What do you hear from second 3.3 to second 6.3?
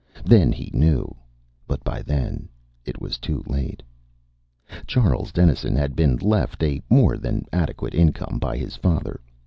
late. Charles Dennison had been